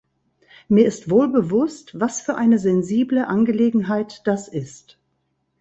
[0.67, 4.97] Mir ist wohl bewusst, was für eine sensible Angelegenheit das ist.